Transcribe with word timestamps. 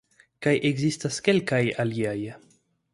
Kaj 0.45 0.53
ekzistas 0.69 1.21
kelkaj 1.29 1.63
aliaj. 1.87 2.19